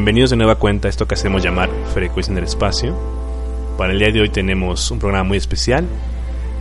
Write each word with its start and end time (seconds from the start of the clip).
Bienvenidos 0.00 0.30
de 0.30 0.36
nueva 0.36 0.54
cuenta 0.54 0.88
a 0.88 0.90
esto 0.90 1.06
que 1.06 1.12
hacemos 1.12 1.42
llamar 1.42 1.68
Frecuencia 1.92 2.32
en 2.32 2.38
el 2.38 2.44
Espacio. 2.44 2.96
Para 3.76 3.92
el 3.92 3.98
día 3.98 4.10
de 4.10 4.22
hoy 4.22 4.30
tenemos 4.30 4.90
un 4.90 4.98
programa 4.98 5.24
muy 5.24 5.36
especial 5.36 5.84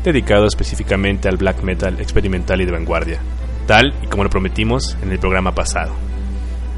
dedicado 0.03 0.45
específicamente 0.45 1.29
al 1.29 1.37
black 1.37 1.63
metal 1.63 2.01
experimental 2.01 2.59
y 2.59 2.65
de 2.65 2.73
vanguardia, 2.73 3.21
tal 3.65 3.93
y 4.03 4.07
como 4.07 4.25
lo 4.25 4.29
prometimos 4.29 4.97
en 5.01 5.13
el 5.13 5.19
programa 5.19 5.55
pasado. 5.55 5.93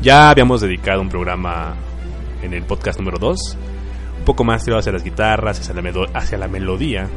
Ya 0.03 0.29
habíamos 0.29 0.61
dedicado 0.61 1.01
un 1.01 1.09
programa 1.09 1.73
en 2.43 2.53
el 2.53 2.61
podcast 2.61 2.99
número 2.99 3.17
2, 3.17 3.57
un 4.19 4.23
poco 4.25 4.43
más 4.43 4.63
tirado 4.63 4.81
hacia 4.81 4.91
las 4.91 5.03
guitarras, 5.03 5.59
hacia 5.59 5.73
la, 5.73 6.09
hacia 6.13 6.37
la 6.37 6.47
melodía 6.47 7.09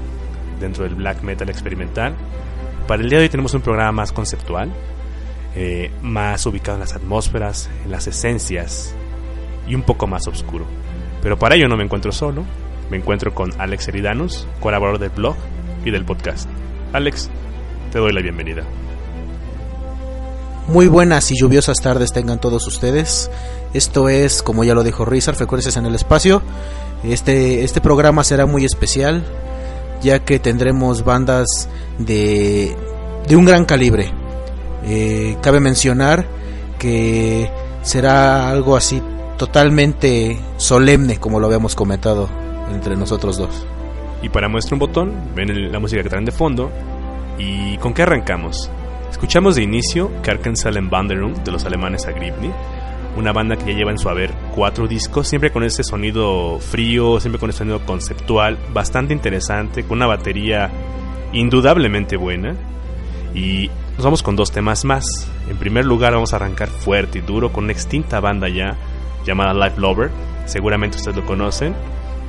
dentro 0.58 0.84
del 0.84 0.94
black 0.94 1.20
metal 1.20 1.50
experimental. 1.50 2.14
Para 2.88 3.02
el 3.02 3.10
día 3.10 3.18
de 3.18 3.24
hoy 3.24 3.28
tenemos 3.28 3.52
un 3.52 3.60
programa 3.60 3.92
más 3.92 4.10
conceptual, 4.10 4.72
eh, 5.54 5.90
más 6.00 6.46
ubicado 6.46 6.78
en 6.78 6.80
las 6.80 6.94
atmósferas, 6.94 7.68
en 7.84 7.90
las 7.90 8.06
esencias 8.06 8.96
y 9.66 9.74
un 9.74 9.82
poco 9.82 10.06
más 10.06 10.26
oscuro. 10.26 10.66
Pero 11.22 11.38
para 11.38 11.54
ello 11.54 11.68
no 11.68 11.76
me 11.76 11.84
encuentro 11.84 12.12
solo, 12.12 12.44
me 12.90 12.96
encuentro 12.96 13.34
con 13.34 13.50
Alex 13.60 13.88
Eridanus, 13.88 14.46
colaborador 14.60 15.00
del 15.00 15.10
blog 15.10 15.36
y 15.84 15.90
del 15.90 16.04
podcast. 16.04 16.48
Alex, 16.92 17.30
te 17.92 17.98
doy 17.98 18.12
la 18.12 18.20
bienvenida. 18.20 18.62
Muy 20.68 20.88
buenas 20.88 21.30
y 21.30 21.36
lluviosas 21.36 21.78
tardes 21.80 22.12
tengan 22.12 22.40
todos 22.40 22.66
ustedes. 22.66 23.30
Esto 23.74 24.08
es, 24.08 24.42
como 24.42 24.64
ya 24.64 24.74
lo 24.74 24.82
dijo 24.82 25.04
Rizar, 25.04 25.34
Frecuencias 25.34 25.76
en 25.76 25.86
el 25.86 25.94
Espacio. 25.94 26.42
Este, 27.02 27.64
este 27.64 27.80
programa 27.80 28.24
será 28.24 28.46
muy 28.46 28.64
especial, 28.64 29.24
ya 30.02 30.20
que 30.20 30.38
tendremos 30.38 31.04
bandas 31.04 31.68
de, 31.98 32.74
de 33.28 33.36
un 33.36 33.44
gran 33.44 33.64
calibre. 33.66 34.10
Eh, 34.86 35.36
cabe 35.42 35.60
mencionar 35.60 36.26
que 36.78 37.50
será 37.82 38.48
algo 38.48 38.76
así 38.76 39.02
totalmente 39.36 40.38
solemne, 40.56 41.18
como 41.18 41.40
lo 41.40 41.46
habíamos 41.46 41.74
comentado 41.74 42.28
entre 42.72 42.96
nosotros 42.96 43.36
dos. 43.36 43.66
Y 44.22 44.28
para 44.28 44.48
muestra 44.48 44.74
un 44.74 44.80
botón, 44.80 45.12
ven 45.34 45.70
la 45.70 45.78
música 45.78 46.02
que 46.02 46.08
traen 46.08 46.24
de 46.24 46.32
fondo. 46.32 46.70
¿Y 47.38 47.76
con 47.78 47.92
qué 47.92 48.02
arrancamos? 48.02 48.70
Escuchamos 49.10 49.56
de 49.56 49.62
inicio 49.62 50.10
Kerkensalem 50.22 50.90
Wanderung 50.90 51.42
de 51.44 51.52
los 51.52 51.64
alemanes 51.64 52.06
Agribni, 52.06 52.50
una 53.16 53.32
banda 53.32 53.56
que 53.56 53.66
ya 53.66 53.78
lleva 53.78 53.90
en 53.90 53.98
su 53.98 54.08
haber 54.08 54.32
cuatro 54.54 54.88
discos, 54.88 55.28
siempre 55.28 55.52
con 55.52 55.62
ese 55.62 55.84
sonido 55.84 56.58
frío, 56.58 57.20
siempre 57.20 57.38
con 57.38 57.50
ese 57.50 57.58
sonido 57.58 57.80
conceptual, 57.84 58.58
bastante 58.72 59.12
interesante, 59.12 59.84
con 59.84 59.98
una 59.98 60.06
batería 60.06 60.70
indudablemente 61.32 62.16
buena. 62.16 62.56
Y 63.34 63.68
nos 63.96 64.04
vamos 64.04 64.22
con 64.22 64.36
dos 64.36 64.50
temas 64.52 64.84
más. 64.84 65.04
En 65.48 65.56
primer 65.56 65.84
lugar 65.84 66.14
vamos 66.14 66.32
a 66.32 66.36
arrancar 66.36 66.68
fuerte 66.68 67.18
y 67.18 67.22
duro 67.22 67.52
con 67.52 67.64
una 67.64 67.72
extinta 67.72 68.20
banda 68.20 68.48
ya 68.48 68.76
llamada 69.24 69.54
Life 69.54 69.80
Lover, 69.80 70.10
seguramente 70.46 70.96
ustedes 70.96 71.16
lo 71.16 71.26
conocen, 71.26 71.74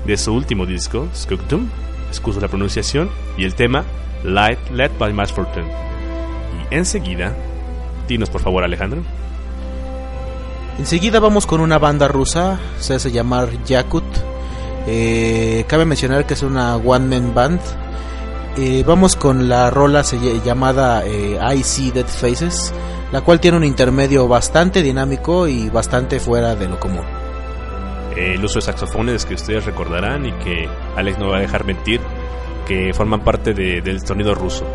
de 0.06 0.18
su 0.18 0.34
último 0.34 0.66
disco, 0.66 1.08
Skugdum, 1.16 1.70
excuso 2.10 2.40
la 2.40 2.48
pronunciación, 2.48 3.10
y 3.38 3.44
el 3.44 3.56
tema 3.56 3.84
Light 4.24 4.60
Led 4.72 4.92
by 4.98 5.14
Mass 5.14 5.34
Fortune. 5.34 5.68
Y 6.72 6.76
enseguida, 6.76 7.36
dinos 8.08 8.30
por 8.30 8.42
favor 8.42 8.64
Alejandro. 8.64 9.02
Enseguida 10.78 11.20
vamos 11.20 11.46
con 11.46 11.62
una 11.62 11.80
banda 11.80 12.08
rusa, 12.08 12.60
se 12.80 12.96
hace 12.96 13.12
llamar 13.12 13.50
Yakut. 13.64 14.04
Eh, 14.88 15.66
cabe 15.68 15.86
mencionar 15.86 16.26
que 16.26 16.34
es 16.34 16.44
una 16.44 16.76
one 16.76 17.20
man 17.20 17.34
band. 17.34 17.62
Eh, 18.58 18.84
vamos 18.86 19.16
con 19.16 19.50
la 19.50 19.70
rola 19.70 20.04
llamada 20.46 21.06
eh, 21.06 21.38
I 21.56 21.64
See 21.64 21.92
Dead 21.92 22.06
Faces 22.06 22.74
la 23.16 23.22
cual 23.22 23.40
tiene 23.40 23.56
un 23.56 23.64
intermedio 23.64 24.28
bastante 24.28 24.84
dinámico 24.84 25.48
y 25.48 25.70
bastante 25.70 26.20
fuera 26.20 26.54
de 26.54 26.68
lo 26.68 26.78
común. 26.78 27.06
El 28.14 28.44
uso 28.44 28.56
de 28.56 28.64
saxofones 28.64 29.26
que 29.26 29.36
ustedes 29.36 29.64
recordarán 29.64 30.26
y 30.26 30.34
que 30.34 30.68
Alex 30.98 31.18
no 31.18 31.30
va 31.30 31.38
a 31.38 31.40
dejar 31.40 31.64
mentir, 31.64 32.02
que 32.68 32.94
forman 32.94 33.22
parte 33.22 33.54
del 33.54 34.06
sonido 34.06 34.36
ruso. 34.36 34.66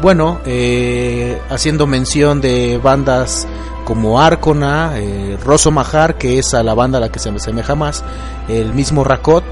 Bueno, 0.00 0.40
eh, 0.46 1.38
haciendo 1.50 1.86
mención 1.86 2.40
de 2.40 2.80
bandas 2.82 3.46
como 3.84 4.18
Arcona, 4.18 4.92
eh, 4.94 5.36
Rosso 5.44 5.70
Mahar, 5.70 6.16
que 6.16 6.38
es 6.38 6.54
a 6.54 6.62
la 6.62 6.72
banda 6.72 6.96
a 6.96 7.02
la 7.02 7.12
que 7.12 7.18
se 7.18 7.28
asemeja 7.28 7.74
más, 7.74 8.02
el 8.48 8.72
mismo 8.72 9.04
Rakot. 9.04 9.44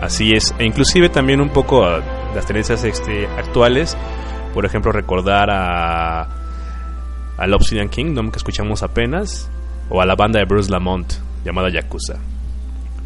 Así 0.00 0.32
es, 0.32 0.52
e 0.58 0.64
inclusive 0.64 1.08
también 1.08 1.40
un 1.40 1.50
poco 1.50 1.84
a 1.84 2.00
las 2.34 2.46
tendencias 2.46 2.82
este, 2.82 3.28
actuales, 3.38 3.96
por 4.52 4.64
ejemplo, 4.64 4.92
recordar 4.92 5.50
a 5.50 6.28
al 7.40 7.54
Obsidian 7.54 7.88
Kingdom 7.88 8.30
que 8.30 8.36
escuchamos 8.36 8.82
apenas 8.82 9.50
o 9.88 10.02
a 10.02 10.06
la 10.06 10.14
banda 10.14 10.38
de 10.38 10.44
Bruce 10.44 10.70
Lamont 10.70 11.10
llamada 11.42 11.70
Yakuza. 11.70 12.18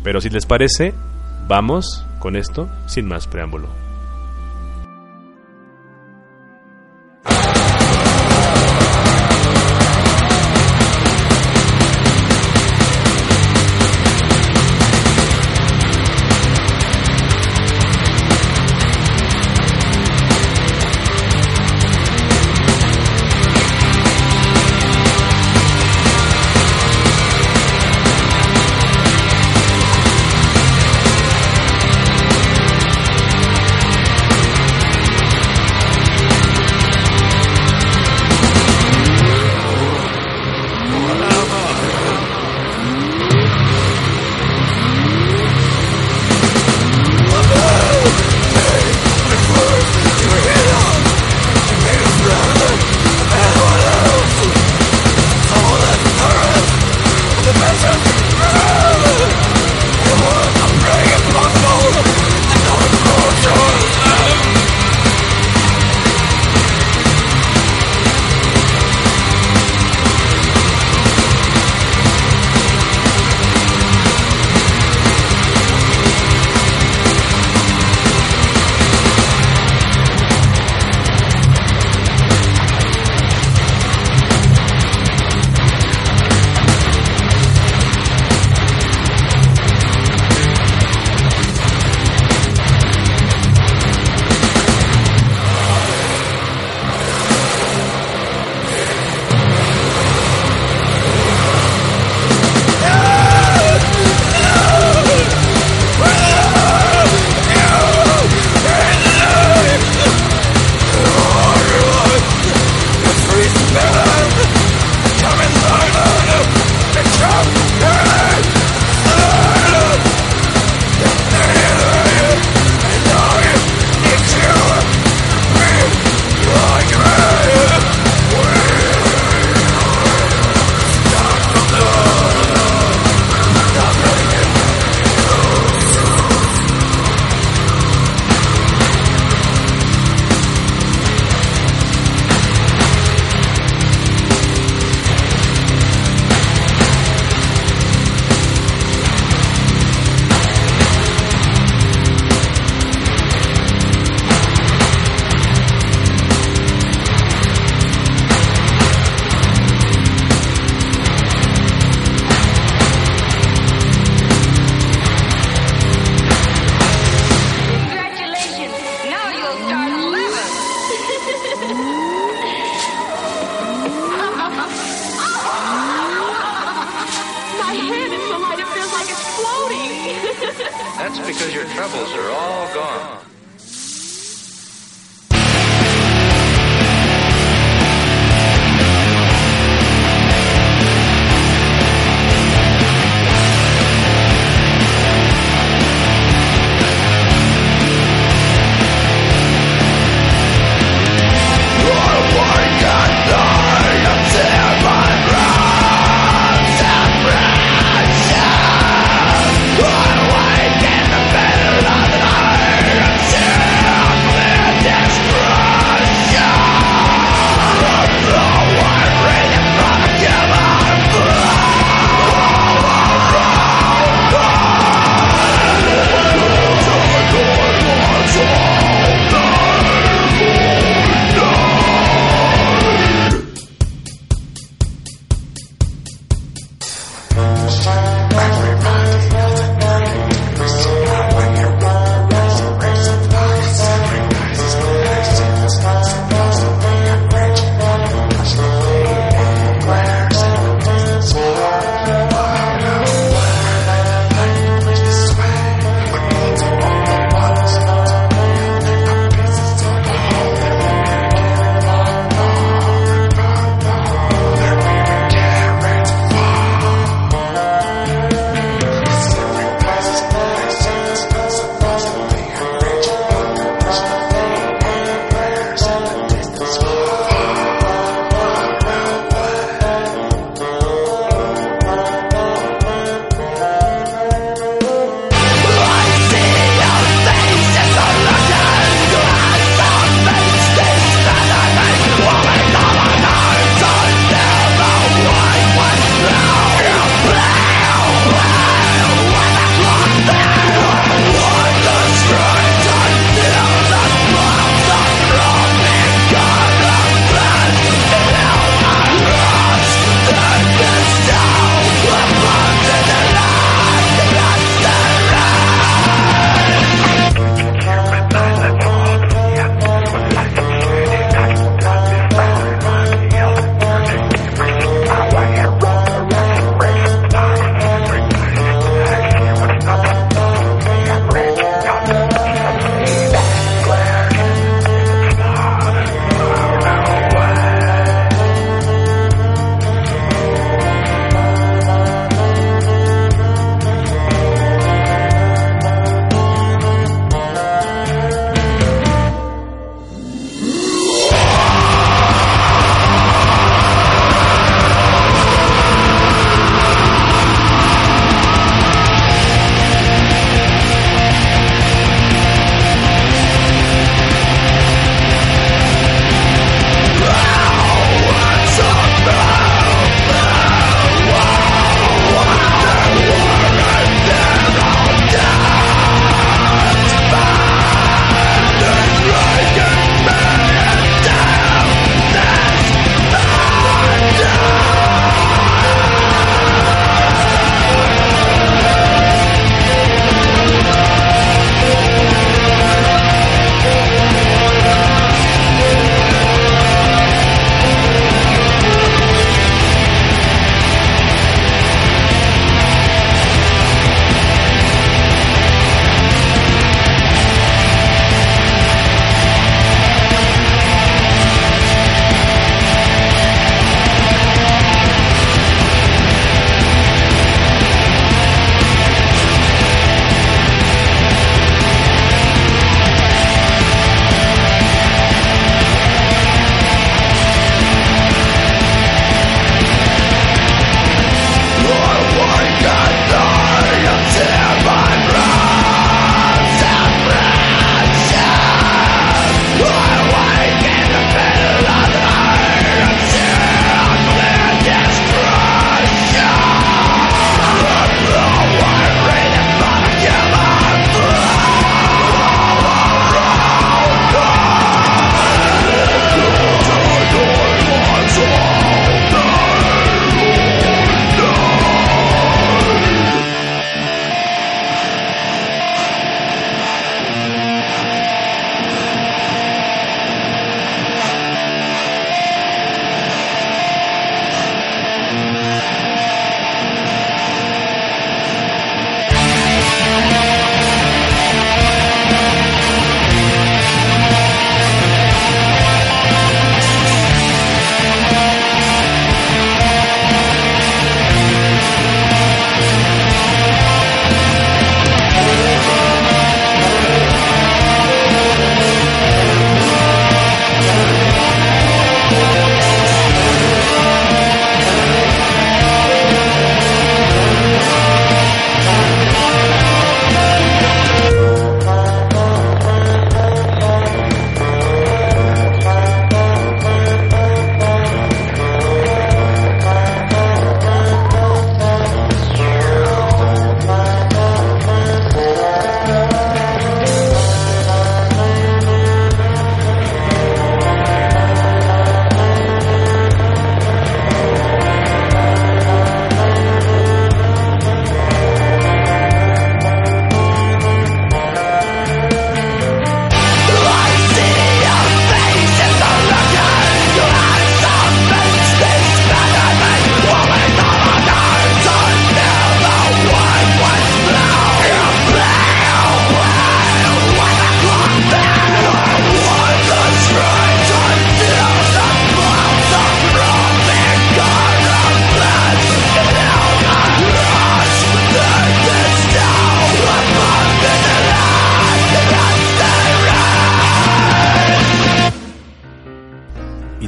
Pero 0.02 0.20
si 0.20 0.28
les 0.28 0.44
parece, 0.44 0.92
vamos 1.46 2.04
con 2.18 2.34
esto 2.34 2.68
sin 2.86 3.06
más 3.06 3.28
preámbulo. 3.28 3.83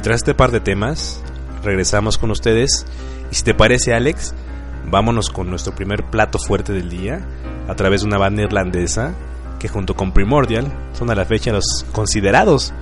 Tras 0.07 0.21
este 0.21 0.33
par 0.33 0.51
de 0.51 0.61
temas, 0.61 1.21
regresamos 1.65 2.17
con 2.17 2.31
ustedes. 2.31 2.85
Y 3.29 3.35
si 3.35 3.43
te 3.43 3.53
parece, 3.53 3.93
Alex, 3.93 4.33
vámonos 4.89 5.29
con 5.29 5.49
nuestro 5.49 5.75
primer 5.75 6.05
plato 6.05 6.39
fuerte 6.39 6.71
del 6.71 6.89
día 6.89 7.27
a 7.67 7.75
través 7.75 8.01
de 8.01 8.07
una 8.07 8.17
banda 8.17 8.41
irlandesa 8.43 9.13
que 9.59 9.67
junto 9.67 9.95
con 9.97 10.13
Primordial 10.13 10.71
son 10.93 11.09
a 11.11 11.15
la 11.15 11.25
fecha 11.25 11.51
los 11.51 11.85
considerados 11.91 12.73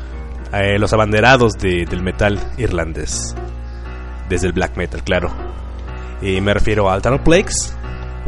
eh, 0.53 0.77
los 0.77 0.93
abanderados 0.93 1.53
de- 1.53 1.87
del 1.89 2.03
metal 2.03 2.39
irlandés. 2.59 3.33
Desde 4.29 4.45
el 4.45 4.53
black 4.53 4.77
metal, 4.77 5.01
claro. 5.03 5.31
Y 6.21 6.39
me 6.41 6.53
refiero 6.53 6.91
a 6.91 6.93
Altar 6.93 7.19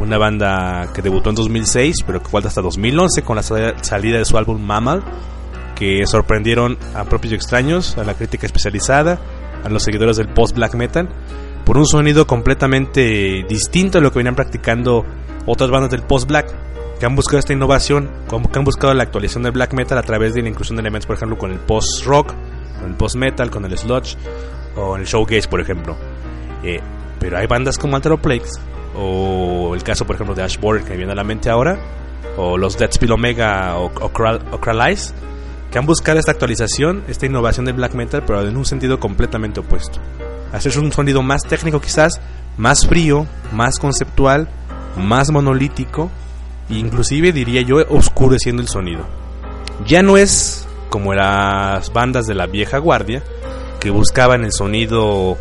una 0.00 0.18
banda 0.18 0.88
que 0.92 1.02
debutó 1.02 1.30
en 1.30 1.36
2006, 1.36 1.98
pero 2.04 2.20
que 2.20 2.28
falta 2.28 2.48
hasta 2.48 2.62
2011 2.62 3.22
con 3.22 3.36
la 3.36 3.44
sal- 3.44 3.76
salida 3.80 4.18
de 4.18 4.24
su 4.24 4.36
álbum 4.36 4.60
Mammal, 4.60 5.04
que 5.78 6.04
sorprendieron 6.06 6.76
a 6.94 7.04
propios 7.04 7.32
y 7.32 7.36
extraños, 7.36 7.96
a 7.98 8.04
la 8.04 8.14
crítica 8.14 8.46
especializada, 8.46 9.18
a 9.64 9.68
los 9.68 9.84
seguidores 9.84 10.16
del 10.16 10.28
post-black 10.28 10.74
metal, 10.74 11.08
por 11.64 11.78
un 11.78 11.86
sonido 11.86 12.26
completamente 12.26 13.44
distinto 13.48 13.98
a 13.98 14.00
lo 14.00 14.10
que 14.10 14.18
venían 14.18 14.34
practicando 14.34 15.04
otras 15.46 15.70
bandas 15.70 15.90
del 15.90 16.02
post-black, 16.02 16.52
que 16.98 17.06
han 17.06 17.14
buscado 17.14 17.38
esta 17.38 17.52
innovación, 17.52 18.10
que 18.28 18.58
han 18.58 18.64
buscado 18.64 18.92
la 18.94 19.04
actualización 19.04 19.44
del 19.44 19.52
black 19.52 19.72
metal 19.74 19.98
a 19.98 20.02
través 20.02 20.34
de 20.34 20.42
la 20.42 20.48
inclusión 20.48 20.76
de 20.76 20.80
elementos, 20.80 21.06
por 21.06 21.14
ejemplo, 21.16 21.38
con 21.38 21.52
el 21.52 21.58
post-rock, 21.60 22.34
con 22.80 22.90
el 22.90 22.96
post-metal, 22.96 23.50
con 23.50 23.64
el 23.64 23.78
sludge, 23.78 24.16
o 24.76 24.96
el 24.96 25.04
showgaze, 25.04 25.46
por 25.48 25.60
ejemplo. 25.60 25.96
Eh, 26.64 26.80
pero 27.20 27.38
hay 27.38 27.46
bandas 27.46 27.78
como 27.78 27.94
Alter 27.94 28.16
Plagues, 28.18 28.58
o 28.96 29.74
el 29.74 29.82
caso, 29.84 30.04
por 30.06 30.16
ejemplo, 30.16 30.34
de 30.34 30.42
Ashboard, 30.42 30.82
que 30.82 30.90
me 30.90 30.96
viene 30.96 31.12
a 31.12 31.14
la 31.14 31.24
mente 31.24 31.50
ahora, 31.50 31.78
o 32.36 32.56
los 32.56 32.76
Dead 32.76 32.90
Spill 32.90 33.12
Omega 33.12 33.76
o, 33.76 33.86
o, 33.86 34.12
Kral- 34.12 34.42
o 34.50 34.58
Kralize, 34.58 35.12
que 35.70 35.78
han 35.78 35.86
buscado 35.86 36.18
esta 36.18 36.32
actualización, 36.32 37.04
esta 37.08 37.26
innovación 37.26 37.66
del 37.66 37.76
black 37.76 37.94
metal, 37.94 38.24
pero 38.26 38.46
en 38.46 38.56
un 38.56 38.64
sentido 38.64 38.98
completamente 38.98 39.60
opuesto. 39.60 40.00
Hacer 40.52 40.78
un 40.78 40.92
sonido 40.92 41.22
más 41.22 41.42
técnico 41.42 41.80
quizás, 41.80 42.20
más 42.56 42.86
frío, 42.86 43.26
más 43.52 43.78
conceptual, 43.78 44.48
más 44.96 45.30
monolítico, 45.30 46.10
e 46.70 46.74
inclusive 46.74 47.32
diría 47.32 47.62
yo 47.62 47.76
oscureciendo 47.88 48.62
el 48.62 48.68
sonido. 48.68 49.06
Ya 49.86 50.02
no 50.02 50.16
es 50.16 50.66
como 50.88 51.14
las 51.14 51.92
bandas 51.92 52.26
de 52.26 52.34
la 52.34 52.46
vieja 52.46 52.78
guardia, 52.78 53.22
que 53.78 53.90
buscaban 53.90 54.44
el 54.44 54.52
sonido 54.52 55.36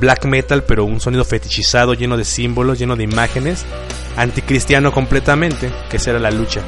black 0.00 0.24
metal, 0.24 0.64
pero 0.64 0.84
un 0.84 1.00
sonido 1.00 1.24
fetichizado, 1.24 1.94
lleno 1.94 2.16
de 2.16 2.24
símbolos, 2.24 2.78
lleno 2.78 2.96
de 2.96 3.04
imágenes, 3.04 3.66
anticristiano 4.16 4.92
completamente, 4.92 5.70
que 5.90 5.96
esa 5.96 6.10
era 6.10 6.18
la 6.20 6.30
lucha. 6.30 6.62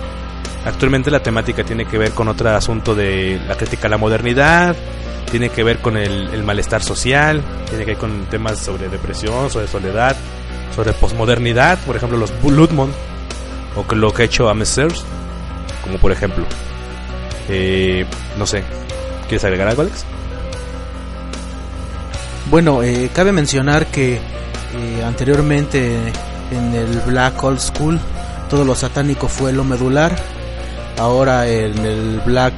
Actualmente 0.65 1.11
la 1.11 1.23
temática 1.23 1.63
tiene 1.63 1.85
que 1.85 1.99
ver 1.99 2.13
con 2.13 2.29
otro 2.29 2.51
asunto 2.51 2.95
de 2.95 3.41
la 3.47 3.57
crítica 3.57 3.87
a 3.87 3.91
la 3.91 3.99
modernidad, 3.99 4.75
tiene 5.31 5.51
que 5.51 5.63
ver 5.63 5.79
con 5.81 5.97
el, 5.97 6.43
malestar 6.43 6.83
social, 6.83 7.43
tiene 7.69 7.85
que 7.85 7.91
ver 7.93 7.99
con 7.99 8.27
temas 8.27 8.59
sobre 8.59 8.89
depresión, 8.89 9.51
sobre 9.51 9.67
soledad, 9.69 10.17
sobre 10.75 10.93
posmodernidad, 10.95 11.79
por 11.81 11.97
ejemplo 11.97 12.17
los 12.17 12.33
Bloodmon, 12.43 12.91
o 13.77 13.87
que 13.87 13.95
lo 13.95 14.13
que 14.15 14.23
ha 14.23 14.25
hecho 14.25 14.49
Amesers, 14.49 15.05
como 15.83 15.99
por 15.99 16.13
ejemplo. 16.13 16.45
Eh, 17.49 18.07
no 18.39 18.47
sé, 18.47 18.65
¿quieres 19.29 19.45
agregar 19.45 19.69
algo, 19.69 19.83
Alex? 19.83 20.07
Bueno, 22.51 22.83
eh, 22.83 23.11
cabe 23.13 23.33
mencionar 23.33 23.87
que 23.87 24.15
eh, 24.15 25.03
anteriormente 25.05 25.97
en 26.51 26.75
el 26.75 27.01
Black 27.01 27.43
Old 27.43 27.59
School 27.59 27.99
todo 28.49 28.65
lo 28.65 28.75
satánico 28.75 29.29
fue 29.29 29.53
lo 29.53 29.65
medular. 29.65 30.15
Ahora 30.99 31.49
en 31.49 31.79
el 31.85 32.21
Black 32.25 32.55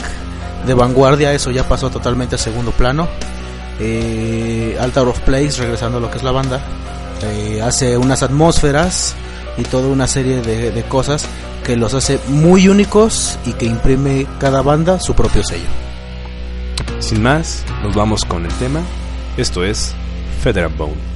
de 0.67 0.75
vanguardia 0.75 1.33
eso 1.33 1.51
ya 1.51 1.69
pasó 1.69 1.91
totalmente 1.91 2.35
a 2.35 2.39
segundo 2.39 2.73
plano. 2.73 3.09
Eh, 3.79 4.77
Altar 4.81 5.07
of 5.07 5.21
Place, 5.21 5.59
regresando 5.59 5.99
a 5.99 6.01
lo 6.01 6.11
que 6.11 6.19
es 6.19 6.23
la 6.23 6.33
banda, 6.33 6.61
eh, 7.23 7.61
hace 7.63 7.97
unas 7.97 8.23
atmósferas 8.23 9.15
y 9.57 9.63
toda 9.63 9.89
una 9.89 10.07
serie 10.07 10.41
de, 10.43 10.71
de 10.71 10.83
cosas 10.85 11.27
que 11.65 11.77
los 11.77 11.95
hace 11.95 12.21
muy 12.29 12.69
únicos 12.69 13.39
y 13.45 13.53
que 13.53 13.67
imprime 13.67 14.27
cada 14.39 14.63
banda 14.63 15.01
su 15.01 15.15
propio 15.15 15.43
sello. 15.43 15.69
Sin 17.01 17.23
más, 17.23 17.65
nos 17.83 17.95
vamos 17.95 18.25
con 18.25 18.47
el 18.47 18.53
tema. 18.55 18.81
Esto 19.37 19.65
es 19.65 19.95
Federal 20.43 20.73
Bone. 20.77 21.16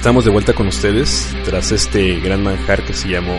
Estamos 0.00 0.24
de 0.24 0.30
vuelta 0.30 0.54
con 0.54 0.66
ustedes 0.66 1.36
tras 1.44 1.72
este 1.72 2.20
gran 2.20 2.42
manjar 2.42 2.82
que 2.86 2.94
se 2.94 3.10
llamó 3.10 3.38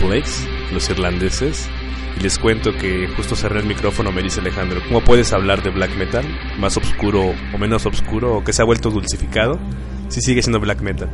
Plex, 0.00 0.44
los 0.72 0.90
irlandeses. 0.90 1.70
Y 2.18 2.22
les 2.24 2.36
cuento 2.36 2.72
que 2.72 3.06
justo 3.14 3.36
cerré 3.36 3.60
el 3.60 3.66
micrófono, 3.66 4.10
me 4.10 4.20
dice 4.20 4.40
Alejandro, 4.40 4.80
¿cómo 4.88 5.02
puedes 5.02 5.32
hablar 5.32 5.62
de 5.62 5.70
black 5.70 5.94
metal? 5.96 6.24
¿Más 6.58 6.76
oscuro 6.76 7.32
o 7.54 7.58
menos 7.58 7.86
oscuro? 7.86 8.38
¿O 8.38 8.42
que 8.42 8.52
se 8.52 8.60
ha 8.60 8.64
vuelto 8.64 8.90
dulcificado? 8.90 9.60
Si 10.08 10.20
sigue 10.20 10.42
siendo 10.42 10.58
black 10.58 10.80
metal. 10.80 11.08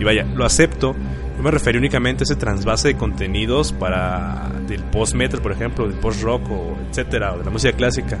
Y 0.00 0.04
vaya, 0.04 0.24
lo 0.24 0.44
acepto. 0.44 0.96
Yo 1.36 1.42
me 1.44 1.52
referí 1.52 1.78
únicamente 1.78 2.22
a 2.22 2.24
ese 2.24 2.34
transvase 2.34 2.88
de 2.88 2.96
contenidos 2.96 3.72
para 3.72 4.50
del 4.66 4.82
post 4.82 5.14
metal, 5.14 5.40
por 5.40 5.52
ejemplo, 5.52 5.86
del 5.86 5.96
post 6.00 6.22
rock 6.24 6.50
o 6.50 6.76
etcétera, 6.90 7.34
o 7.34 7.38
de 7.38 7.44
la 7.44 7.50
música 7.52 7.76
clásica, 7.76 8.18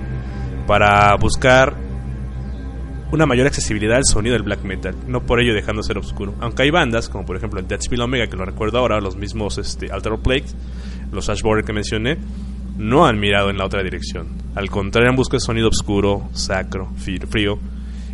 para 0.64 1.16
buscar 1.16 1.87
una 3.10 3.26
mayor 3.26 3.46
accesibilidad 3.46 3.96
al 3.96 4.04
sonido 4.04 4.34
del 4.34 4.42
black 4.42 4.62
metal, 4.64 4.94
no 5.06 5.24
por 5.24 5.40
ello 5.40 5.54
dejando 5.54 5.82
ser 5.82 5.98
oscuro. 5.98 6.34
Aunque 6.40 6.62
hay 6.62 6.70
bandas, 6.70 7.08
como 7.08 7.24
por 7.24 7.36
ejemplo 7.36 7.58
el 7.58 7.66
Deathspill 7.66 8.00
Omega, 8.02 8.26
que 8.26 8.36
lo 8.36 8.44
recuerdo 8.44 8.78
ahora, 8.78 9.00
los 9.00 9.16
mismos 9.16 9.58
este, 9.58 9.90
Alter 9.90 10.18
Plagues, 10.22 10.54
los 11.12 11.28
Ashboard 11.28 11.64
que 11.64 11.72
mencioné, 11.72 12.18
no 12.76 13.06
han 13.06 13.18
mirado 13.18 13.50
en 13.50 13.58
la 13.58 13.64
otra 13.64 13.82
dirección. 13.82 14.28
Al 14.54 14.70
contrario, 14.70 15.10
han 15.10 15.16
buscado 15.16 15.40
sonido 15.40 15.68
oscuro, 15.68 16.28
sacro, 16.32 16.92
frío, 16.96 17.58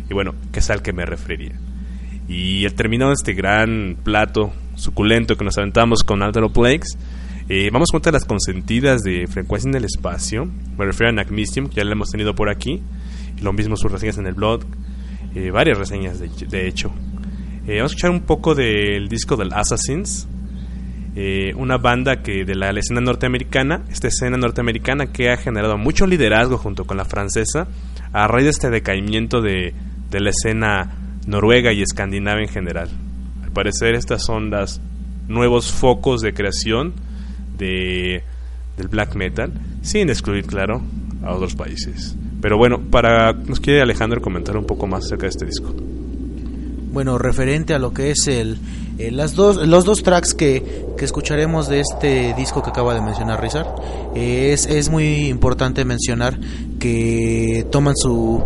y 0.09 0.13
bueno, 0.13 0.33
que 0.51 0.59
es 0.59 0.69
al 0.69 0.81
que 0.81 0.93
me 0.93 1.05
referiría. 1.05 1.59
Y 2.27 2.67
terminado 2.69 3.11
este 3.11 3.33
gran 3.33 3.97
plato 4.03 4.51
suculento 4.75 5.37
que 5.37 5.45
nos 5.45 5.57
aventamos 5.57 6.03
con 6.03 6.23
Alter 6.23 6.45
Plagues, 6.51 6.97
eh, 7.47 7.69
vamos 7.71 7.89
a 7.91 7.93
contar 7.93 8.13
las 8.13 8.25
consentidas 8.25 9.03
de 9.03 9.27
frecuencia 9.27 9.69
en 9.69 9.75
el 9.75 9.85
espacio. 9.85 10.49
Me 10.77 10.85
refiero 10.85 11.09
a 11.09 11.11
Nacmistium, 11.11 11.67
que 11.67 11.75
ya 11.75 11.83
lo 11.83 11.91
hemos 11.91 12.09
tenido 12.09 12.33
por 12.33 12.49
aquí. 12.49 12.81
Y 13.37 13.41
lo 13.41 13.53
mismo 13.53 13.77
sus 13.77 13.91
reseñas 13.91 14.17
en 14.17 14.25
el 14.25 14.33
blog, 14.33 14.61
eh, 15.35 15.51
varias 15.51 15.77
reseñas 15.77 16.19
de, 16.19 16.67
hecho. 16.67 16.91
Eh, 17.67 17.77
vamos 17.77 17.91
a 17.91 17.95
escuchar 17.95 18.11
un 18.11 18.21
poco 18.21 18.55
del 18.55 19.07
disco 19.09 19.35
del 19.35 19.51
Assassins, 19.53 20.27
eh, 21.15 21.53
una 21.55 21.77
banda 21.77 22.21
que 22.21 22.45
de 22.45 22.55
la, 22.55 22.69
escena 22.71 23.01
norteamericana, 23.01 23.83
esta 23.91 24.07
escena 24.07 24.37
norteamericana 24.37 25.07
que 25.07 25.29
ha 25.29 25.37
generado 25.37 25.77
mucho 25.77 26.07
liderazgo 26.07 26.57
junto 26.57 26.85
con 26.85 26.97
la 26.97 27.05
francesa 27.05 27.67
a 28.13 28.27
raíz 28.27 28.45
de 28.45 28.51
este 28.51 28.69
decaimiento 28.69 29.41
de, 29.41 29.73
de 30.09 30.19
la 30.19 30.29
escena 30.29 30.95
noruega 31.27 31.73
y 31.73 31.81
escandinava 31.81 32.41
en 32.41 32.47
general. 32.47 32.89
Al 33.43 33.51
parecer 33.51 33.95
estas 33.95 34.23
son 34.23 34.49
los 34.49 34.79
nuevos 35.27 35.71
focos 35.71 36.21
de 36.21 36.33
creación 36.33 36.93
de, 37.57 38.23
del 38.77 38.87
black 38.87 39.15
metal, 39.15 39.51
sin 39.81 40.09
excluir, 40.09 40.45
claro, 40.45 40.81
a 41.23 41.33
otros 41.33 41.55
países. 41.55 42.15
Pero 42.45 42.59
bueno, 42.59 42.79
para 42.91 43.33
nos 43.33 43.59
quiere 43.59 43.81
Alejandro 43.81 44.21
comentar 44.21 44.55
un 44.55 44.65
poco 44.65 44.85
más 44.85 45.05
acerca 45.05 45.23
de 45.23 45.29
este 45.29 45.45
disco. 45.47 45.73
Bueno, 46.91 47.17
referente 47.17 47.73
a 47.73 47.79
lo 47.79 47.91
que 47.91 48.11
es 48.11 48.27
el, 48.27 48.59
las 48.99 49.33
dos, 49.33 49.67
los 49.67 49.83
dos 49.83 50.03
tracks 50.03 50.35
que, 50.35 50.84
que, 50.95 51.05
escucharemos 51.05 51.67
de 51.67 51.81
este 51.81 52.33
disco 52.35 52.63
que 52.63 52.69
acaba 52.69 52.93
de 52.93 53.01
mencionar 53.01 53.41
Rizar, 53.41 53.73
es, 54.15 54.65
es 54.65 54.89
muy 54.89 55.27
importante 55.27 55.85
mencionar 55.85 56.39
que 56.79 57.67
toman 57.71 57.95
su 57.95 58.43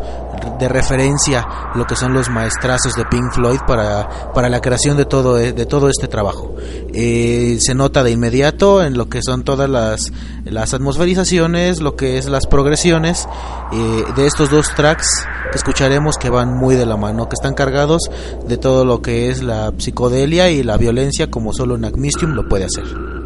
de 0.60 0.70
referencia 0.70 1.46
lo 1.76 1.86
que 1.86 1.96
son 1.96 2.14
los 2.14 2.30
maestrazos 2.30 2.94
de 2.94 3.06
Pink 3.06 3.34
Floyd 3.34 3.60
para, 3.68 4.32
para 4.34 4.50
la 4.50 4.62
creación 4.62 4.98
de 4.98 5.06
todo, 5.06 5.36
de 5.36 5.66
todo 5.66 5.90
este 5.90 6.08
trabajo. 6.08 6.56
Eh, 6.94 7.58
se 7.60 7.76
nota 7.76 8.04
de 8.04 8.12
inmediato 8.12 8.84
en 8.84 8.98
lo 8.98 9.10
que 9.10 9.22
son 9.22 9.44
todas 9.44 9.70
las, 9.70 10.12
las 10.44 10.74
atmosferizaciones, 10.74 11.82
lo 11.82 11.96
que 11.96 12.18
es 12.18 12.28
las 12.28 12.48
progresiones 12.48 13.28
eh, 13.72 14.04
de 14.16 14.26
estos 14.26 14.50
dos 14.50 14.74
tracks 14.76 15.08
que 15.52 15.58
escucharemos 15.58 16.18
que 16.18 16.30
van 16.30 16.58
muy 16.58 16.76
de 16.76 16.86
la 16.86 16.98
mano, 16.98 17.30
que 17.30 17.36
están 17.36 17.54
cargados 17.54 18.10
de 18.48 18.58
todo 18.58 18.86
lo 18.86 19.02
que 19.02 19.30
es 19.30 19.44
la 19.44 19.72
psicodelia 19.78 20.50
y 20.50 20.64
la 20.64 20.78
violencia 20.78 21.30
como 21.30 21.54
solo 21.54 21.78
Nacmistium 21.78 22.34
lo 22.42 22.48
puede 22.48 22.66
hacer. 22.66 23.19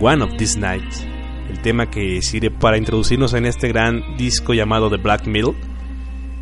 One 0.00 0.22
of 0.22 0.36
These 0.36 0.58
Nights, 0.60 1.04
el 1.50 1.60
tema 1.60 1.90
que 1.90 2.22
sirve 2.22 2.50
para 2.50 2.76
introducirnos 2.76 3.34
en 3.34 3.46
este 3.46 3.68
gran 3.68 4.16
disco 4.16 4.54
llamado 4.54 4.90
The 4.90 4.98
Black 4.98 5.26
Middle 5.26 5.54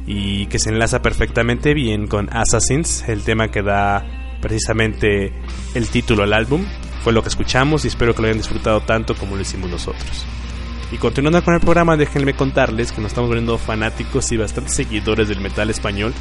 y 0.07 0.47
que 0.47 0.59
se 0.59 0.71
enlaza 0.71 1.01
perfectamente 1.01 1.73
bien 1.73 2.07
con 2.07 2.29
Assassins, 2.31 3.09
el 3.09 3.23
tema 3.23 3.49
que 3.49 3.63
da 3.63 4.05
precisamente 4.41 5.33
el 5.75 5.89
título 5.89 6.23
al 6.23 6.33
álbum. 6.33 6.65
Fue 7.03 7.13
lo 7.13 7.23
que 7.23 7.29
escuchamos 7.29 7.85
y 7.85 7.89
espero 7.89 8.15
que 8.15 8.23
lo 8.23 8.29
hayan 8.29 8.39
disfrutado 8.39 8.81
tanto 8.81 9.15
como 9.15 9.37
lo 9.37 9.43
hicimos 9.43 9.71
nosotros. 9.71 10.27
Y 10.93 10.99
continuando 10.99 11.43
con 11.43 11.55
el 11.55 11.61
programa, 11.61 11.97
déjenme 11.97 12.35
contarles 12.35 12.93
que 12.93 13.01
nos 13.01 13.11
estamos 13.11 13.29
volviendo 13.29 13.59
fanáticos 13.59 14.31
y 14.33 14.37
bastantes 14.37 14.75
seguidores 14.75 15.29
del 15.29 15.41
metal 15.41 15.71
español 15.71 16.13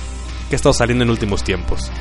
que 0.50 0.56
ha 0.56 0.58
estado 0.58 0.74
saliendo 0.74 1.04
en 1.04 1.10
últimos 1.10 1.44
tiempos. 1.44 1.92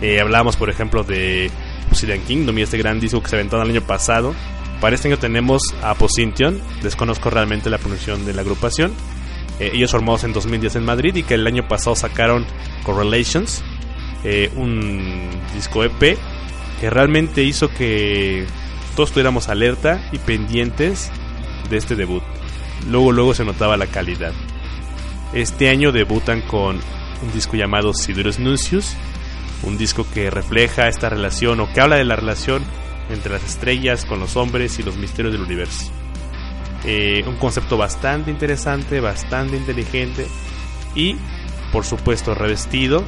Eh, 0.00 0.20
hablamos, 0.20 0.56
por 0.56 0.70
ejemplo, 0.70 1.04
de 1.04 1.50
Obsidian 1.90 2.20
Kingdom 2.22 2.58
este 2.58 2.78
gran 2.78 3.00
disco 3.00 3.22
que 3.22 3.28
se 3.28 3.36
aventó 3.36 3.60
el 3.60 3.70
año 3.70 3.82
pasado. 3.82 4.34
Para 4.80 4.94
este 4.94 5.08
año 5.08 5.18
tenemos 5.18 5.74
a 5.82 5.94
Posintion, 5.94 6.60
desconozco 6.82 7.30
realmente 7.30 7.68
la 7.68 7.78
pronunciación 7.78 8.24
de 8.24 8.32
la 8.32 8.42
agrupación. 8.42 8.92
Eh, 9.58 9.72
ellos 9.74 9.90
formados 9.90 10.22
en 10.22 10.32
2010 10.32 10.76
en 10.76 10.84
Madrid 10.84 11.16
y 11.16 11.24
que 11.24 11.34
el 11.34 11.46
año 11.46 11.66
pasado 11.66 11.96
sacaron 11.96 12.46
Correlations, 12.84 13.64
eh, 14.22 14.52
un 14.54 15.28
disco 15.52 15.82
EP 15.82 16.16
que 16.80 16.90
realmente 16.90 17.42
hizo 17.42 17.68
que 17.68 18.46
todos 18.94 19.10
estuviéramos 19.10 19.48
alerta 19.48 20.00
y 20.12 20.18
pendientes 20.18 21.10
de 21.68 21.76
este 21.76 21.96
debut. 21.96 22.22
Luego, 22.88 23.10
luego 23.10 23.34
se 23.34 23.44
notaba 23.44 23.76
la 23.76 23.88
calidad. 23.88 24.32
Este 25.32 25.68
año 25.68 25.90
debutan 25.90 26.40
con 26.42 26.76
un 27.22 27.32
disco 27.34 27.56
llamado 27.56 27.92
Sidurus 27.94 28.38
Nuncius, 28.38 28.96
un 29.64 29.76
disco 29.76 30.06
que 30.14 30.30
refleja 30.30 30.88
esta 30.88 31.08
relación 31.08 31.58
o 31.58 31.72
que 31.72 31.80
habla 31.80 31.96
de 31.96 32.04
la 32.04 32.14
relación 32.14 32.62
entre 33.10 33.32
las 33.32 33.44
estrellas 33.44 34.04
con 34.04 34.20
los 34.20 34.36
hombres 34.36 34.78
y 34.78 34.82
los 34.82 34.96
misterios 34.96 35.32
del 35.32 35.42
universo. 35.42 35.90
Eh, 36.84 37.24
un 37.26 37.36
concepto 37.36 37.76
bastante 37.76 38.30
interesante, 38.30 39.00
bastante 39.00 39.56
inteligente 39.56 40.26
y, 40.94 41.16
por 41.72 41.84
supuesto, 41.84 42.34
revestido 42.34 43.02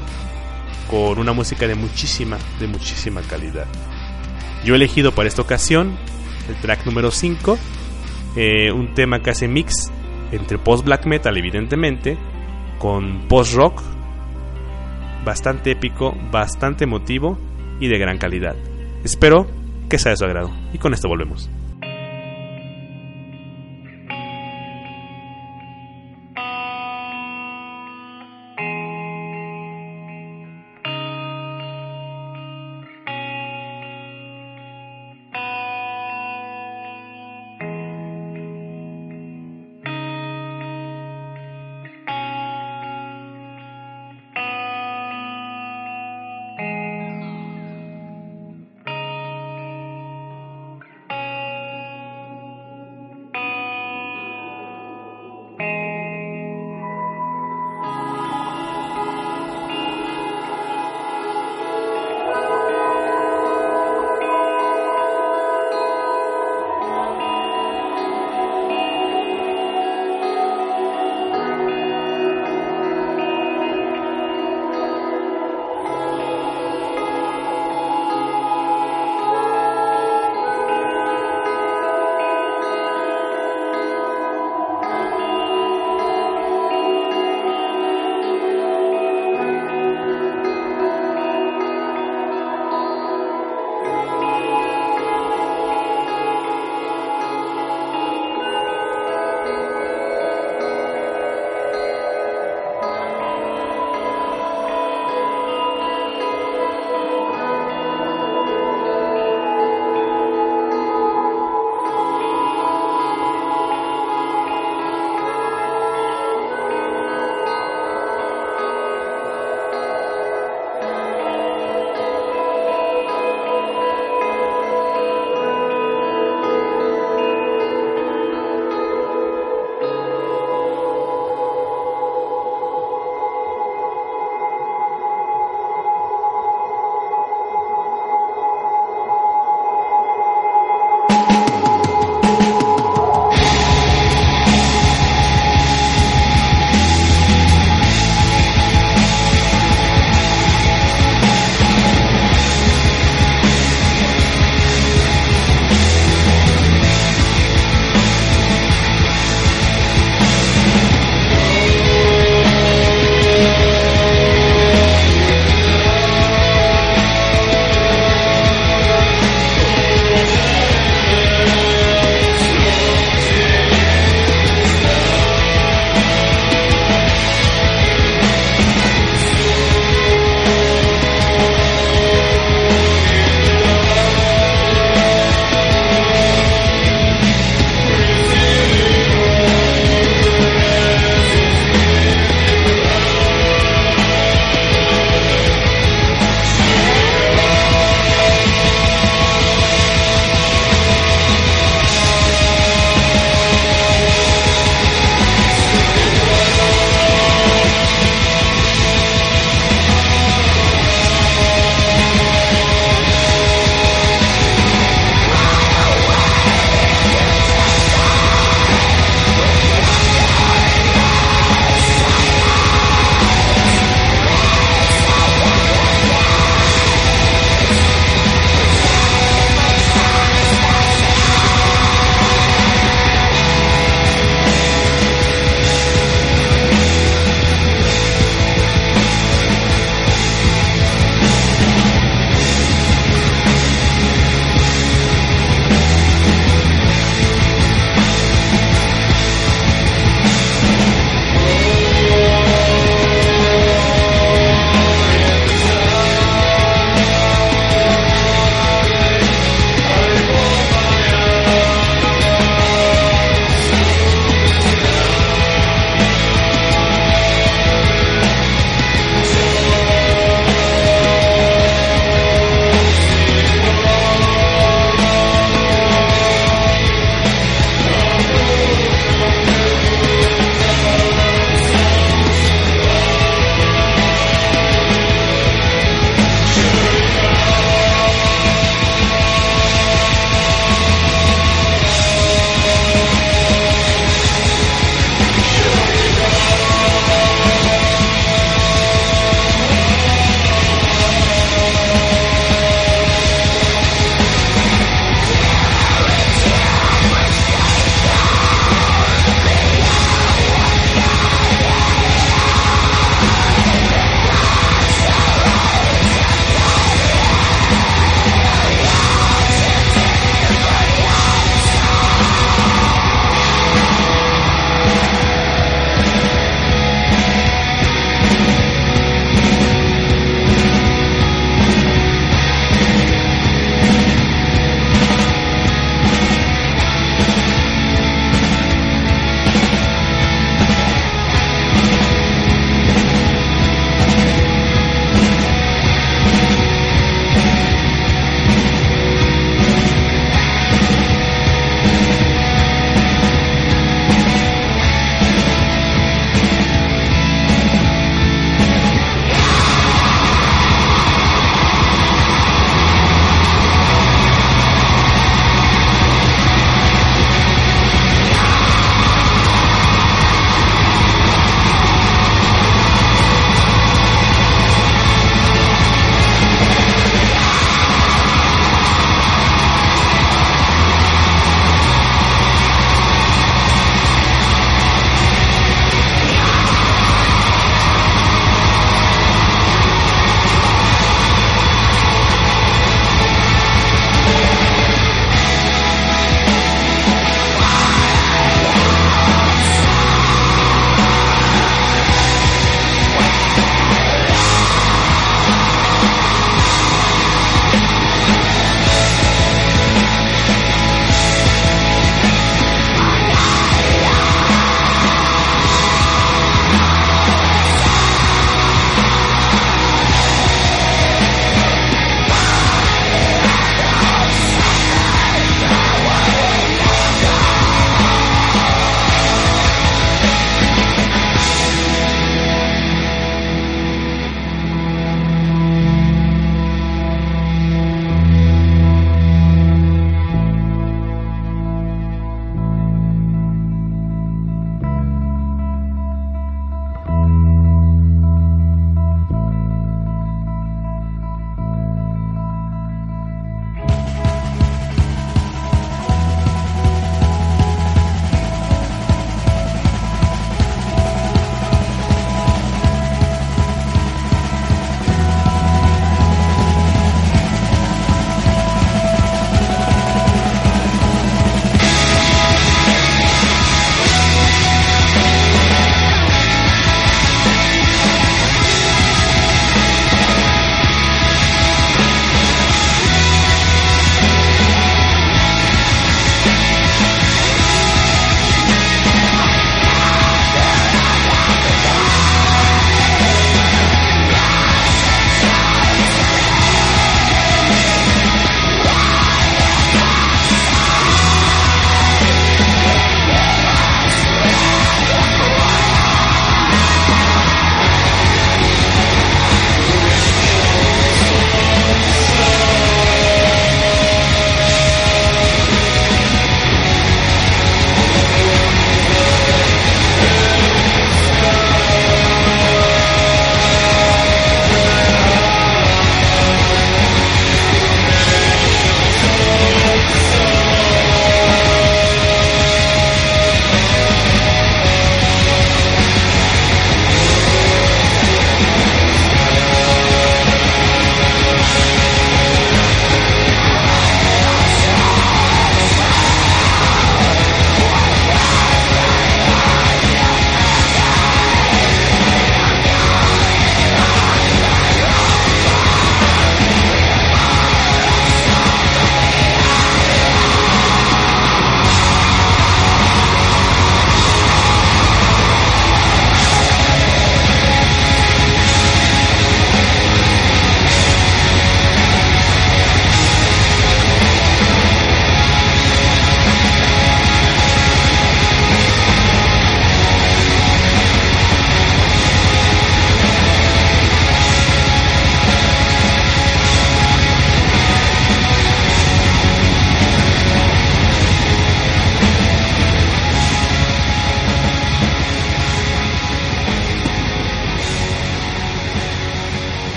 con 0.90 1.18
una 1.18 1.32
música 1.32 1.66
de 1.66 1.76
muchísima, 1.76 2.36
de 2.58 2.66
muchísima 2.66 3.22
calidad. 3.22 3.66
Yo 4.64 4.74
he 4.74 4.76
elegido 4.76 5.12
para 5.12 5.28
esta 5.28 5.42
ocasión 5.42 5.96
el 6.48 6.56
track 6.56 6.84
número 6.84 7.10
5, 7.10 7.58
eh, 8.36 8.72
un 8.72 8.94
tema 8.94 9.22
que 9.22 9.30
hace 9.30 9.46
mix 9.48 9.90
entre 10.32 10.58
post 10.58 10.84
black 10.84 11.06
metal, 11.06 11.36
evidentemente, 11.36 12.18
con 12.78 13.28
post 13.28 13.54
rock, 13.54 13.82
bastante 15.24 15.72
épico, 15.72 16.16
bastante 16.30 16.84
emotivo 16.84 17.38
y 17.78 17.88
de 17.88 17.98
gran 17.98 18.18
calidad. 18.18 18.56
Espero 19.04 19.46
que 19.90 19.98
sea 19.98 20.12
de 20.12 20.16
su 20.16 20.24
agrado. 20.24 20.50
Y 20.72 20.78
con 20.78 20.94
esto 20.94 21.08
volvemos. 21.08 21.50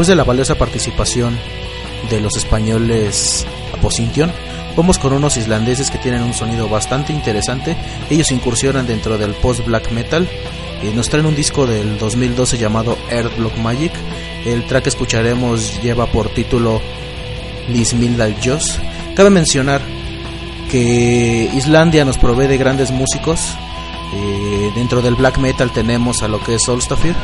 Después 0.00 0.16
de 0.16 0.16
la 0.16 0.24
valiosa 0.24 0.54
participación 0.54 1.38
de 2.08 2.22
los 2.22 2.34
españoles 2.38 3.44
Aposintion, 3.74 4.32
vamos 4.74 4.98
con 4.98 5.12
unos 5.12 5.36
islandeses 5.36 5.90
que 5.90 5.98
tienen 5.98 6.22
un 6.22 6.32
sonido 6.32 6.70
bastante 6.70 7.12
interesante. 7.12 7.76
Ellos 8.08 8.30
incursionan 8.30 8.86
dentro 8.86 9.18
del 9.18 9.34
post-black 9.34 9.92
metal 9.92 10.26
y 10.82 10.96
nos 10.96 11.10
traen 11.10 11.26
un 11.26 11.36
disco 11.36 11.66
del 11.66 11.98
2012 11.98 12.56
llamado 12.56 12.96
Block 13.36 13.54
Magic. 13.58 13.92
El 14.46 14.64
track 14.64 14.84
que 14.84 14.88
escucharemos 14.88 15.82
lleva 15.82 16.06
por 16.06 16.30
título 16.30 16.80
Nismildal 17.68 18.36
Joss. 18.42 18.80
Cabe 19.14 19.28
mencionar 19.28 19.82
que 20.70 21.50
Islandia 21.54 22.06
nos 22.06 22.16
provee 22.16 22.46
de 22.46 22.56
grandes 22.56 22.90
músicos. 22.90 23.54
Eh, 24.14 24.72
dentro 24.74 25.02
del 25.02 25.14
black 25.14 25.36
metal 25.36 25.70
tenemos 25.70 26.22
a 26.22 26.28
lo 26.28 26.42
que 26.42 26.54
es 26.54 26.62
Solstafir. 26.62 27.14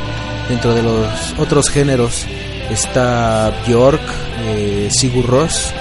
Dentro 0.51 0.75
de 0.75 0.83
los 0.83 1.35
otros 1.39 1.71
géneros 1.71 2.27
está 2.71 3.53
Björk, 3.67 4.01
eh, 4.47 4.89
Sigur 4.91 5.27
Rós, 5.27 5.73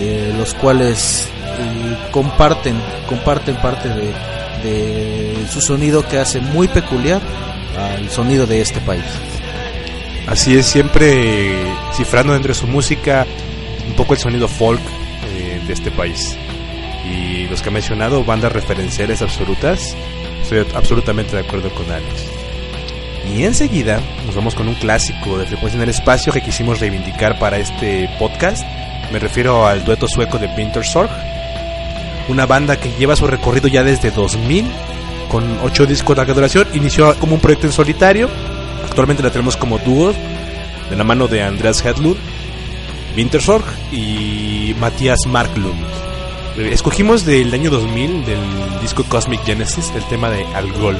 eh, 0.00 0.32
los 0.36 0.54
cuales 0.54 1.28
eh, 1.44 1.96
comparten, 2.10 2.80
comparten 3.08 3.56
parte 3.56 3.88
de, 3.88 4.14
su 5.50 5.60
sonido 5.60 6.06
que 6.06 6.18
hace 6.18 6.40
muy 6.40 6.68
peculiar 6.68 7.20
al 7.78 8.10
sonido 8.10 8.46
de 8.46 8.60
este 8.60 8.80
país. 8.80 9.04
Así 10.26 10.56
es, 10.56 10.66
siempre 10.66 11.56
cifrando 11.94 12.34
dentro 12.34 12.52
de 12.52 12.58
su 12.58 12.66
música 12.66 13.26
un 13.88 13.94
poco 13.94 14.14
el 14.14 14.20
sonido 14.20 14.46
folk 14.48 14.80
de 15.66 15.72
este 15.72 15.90
país. 15.90 16.36
Y 17.10 17.46
los 17.48 17.62
que 17.62 17.70
ha 17.70 17.72
mencionado, 17.72 18.22
bandas 18.22 18.52
referenciales 18.52 19.22
absolutas, 19.22 19.96
estoy 20.42 20.66
absolutamente 20.74 21.34
de 21.34 21.42
acuerdo 21.42 21.70
con 21.70 21.90
Alex. 21.90 22.39
Y 23.36 23.44
enseguida 23.44 24.00
nos 24.26 24.34
vamos 24.34 24.54
con 24.54 24.66
un 24.66 24.74
clásico 24.74 25.38
de 25.38 25.46
frecuencia 25.46 25.76
en 25.76 25.82
el 25.84 25.90
espacio 25.90 26.32
que 26.32 26.42
quisimos 26.42 26.80
reivindicar 26.80 27.38
para 27.38 27.58
este 27.58 28.10
podcast. 28.18 28.64
Me 29.12 29.18
refiero 29.18 29.66
al 29.66 29.84
dueto 29.84 30.08
sueco 30.08 30.38
de 30.38 30.48
Winter 30.48 30.84
Sorg, 30.84 31.10
una 32.28 32.46
banda 32.46 32.78
que 32.78 32.90
lleva 32.98 33.16
su 33.16 33.26
recorrido 33.26 33.68
ya 33.68 33.84
desde 33.84 34.10
2000 34.10 34.66
con 35.30 35.58
8 35.62 35.86
discos 35.86 36.16
de 36.16 36.20
larga 36.20 36.34
duración. 36.34 36.66
Inició 36.74 37.14
como 37.18 37.34
un 37.34 37.40
proyecto 37.40 37.66
en 37.66 37.72
solitario, 37.72 38.28
actualmente 38.84 39.22
la 39.22 39.30
tenemos 39.30 39.56
como 39.56 39.78
dúo 39.78 40.12
de 40.90 40.96
la 40.96 41.04
mano 41.04 41.28
de 41.28 41.42
Andreas 41.42 41.84
Hedlund, 41.84 42.16
Wintersorg 43.16 43.64
y 43.92 44.74
Matías 44.80 45.20
Marklund. 45.26 45.80
Escogimos 46.58 47.24
del 47.24 47.54
año 47.54 47.70
2000 47.70 48.24
del 48.24 48.80
disco 48.80 49.04
Cosmic 49.04 49.44
Genesis 49.44 49.92
el 49.94 50.04
tema 50.06 50.30
de 50.30 50.44
Algol. 50.46 50.98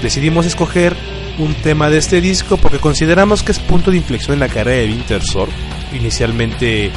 Decidimos 0.00 0.46
escoger 0.46 0.94
un 1.38 1.54
tema 1.54 1.90
de 1.90 1.98
este 1.98 2.20
disco 2.20 2.56
porque 2.56 2.78
consideramos 2.78 3.42
que 3.42 3.52
es 3.52 3.58
punto 3.58 3.90
de 3.90 3.96
inflexión 3.96 4.34
en 4.34 4.40
la 4.40 4.48
carrera 4.48 4.82
de 4.82 4.88
Wintersorg. 4.88 5.50
Inicialmente 5.92 6.90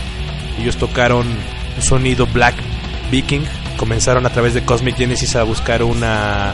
ellos 0.59 0.77
tocaron 0.77 1.27
un 1.27 1.81
sonido 1.81 2.27
black 2.27 2.55
viking, 3.11 3.41
comenzaron 3.77 4.25
a 4.25 4.29
través 4.29 4.53
de 4.53 4.63
Cosmic 4.63 4.97
Genesis 4.97 5.35
a 5.35 5.43
buscar 5.43 5.83
una, 5.83 6.53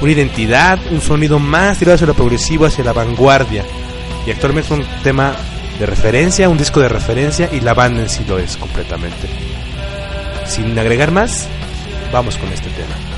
una 0.00 0.12
identidad, 0.12 0.78
un 0.90 1.00
sonido 1.00 1.38
más 1.38 1.78
tirado 1.78 1.94
hacia 1.94 2.06
lo 2.06 2.14
progresivo, 2.14 2.66
hacia 2.66 2.84
la 2.84 2.92
vanguardia. 2.92 3.64
Y 4.26 4.30
actualmente 4.30 4.72
es 4.72 4.80
un 4.80 4.86
tema 5.02 5.34
de 5.78 5.86
referencia, 5.86 6.48
un 6.48 6.58
disco 6.58 6.80
de 6.80 6.88
referencia 6.88 7.48
y 7.52 7.60
la 7.60 7.74
banda 7.74 8.02
en 8.02 8.08
sí 8.08 8.24
lo 8.26 8.38
es 8.38 8.56
completamente. 8.56 9.28
Sin 10.46 10.78
agregar 10.78 11.10
más, 11.10 11.48
vamos 12.12 12.36
con 12.36 12.52
este 12.52 12.68
tema. 12.70 13.13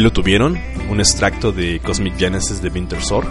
Lo 0.00 0.12
tuvieron, 0.12 0.58
un 0.88 0.98
extracto 0.98 1.52
de 1.52 1.78
Cosmic 1.80 2.16
Genesis 2.16 2.62
de 2.62 2.70
Winter 2.70 3.02
Sorg. 3.02 3.28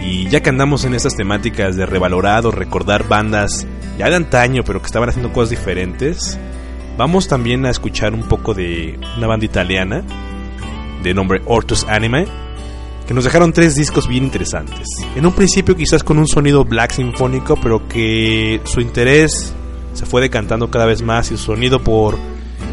Y 0.00 0.28
ya 0.28 0.40
que 0.40 0.50
andamos 0.50 0.84
en 0.84 0.94
estas 0.94 1.14
temáticas 1.14 1.76
de 1.76 1.86
revalorado, 1.86 2.50
recordar 2.50 3.06
bandas 3.06 3.68
ya 3.96 4.10
de 4.10 4.16
antaño, 4.16 4.64
pero 4.66 4.80
que 4.80 4.86
estaban 4.86 5.08
haciendo 5.08 5.32
cosas 5.32 5.50
diferentes, 5.50 6.36
vamos 6.98 7.28
también 7.28 7.66
a 7.66 7.70
escuchar 7.70 8.14
un 8.14 8.24
poco 8.24 8.52
de 8.52 8.98
una 9.16 9.28
banda 9.28 9.46
italiana 9.46 10.02
de 11.04 11.14
nombre 11.14 11.40
Ortus 11.46 11.84
Anime, 11.84 12.26
que 13.06 13.14
nos 13.14 13.22
dejaron 13.22 13.52
tres 13.52 13.76
discos 13.76 14.08
bien 14.08 14.24
interesantes. 14.24 14.88
En 15.14 15.24
un 15.24 15.32
principio 15.32 15.76
quizás 15.76 16.02
con 16.02 16.18
un 16.18 16.26
sonido 16.26 16.64
black 16.64 16.90
sinfónico, 16.90 17.54
pero 17.62 17.86
que 17.86 18.60
su 18.64 18.80
interés 18.80 19.54
se 19.92 20.04
fue 20.04 20.20
decantando 20.20 20.68
cada 20.68 20.86
vez 20.86 21.00
más 21.00 21.30
y 21.30 21.36
su 21.36 21.44
sonido 21.44 21.78
por 21.80 22.18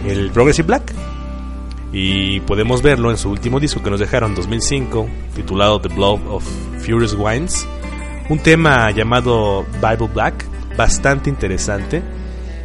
el 0.08 0.32
Progressive 0.32 0.66
Black. 0.66 1.17
Y 1.92 2.42
podemos 2.42 2.82
verlo 2.82 3.12
en 3.12 3.18
su 3.18 3.30
último 3.30 3.60
disco 3.60 3.82
que 3.82 3.90
nos 3.90 4.00
dejaron 4.00 4.32
en 4.32 4.36
2005, 4.36 5.08
titulado 5.36 5.80
The 5.80 5.90
Blood 5.90 6.20
of 6.28 6.46
Furious 6.80 7.16
Wines. 7.18 7.68
Un 8.30 8.40
tema 8.40 8.92
llamado 8.92 9.66
Bible 9.82 10.10
Black, 10.14 10.46
bastante 10.76 11.30
interesante, 11.30 12.04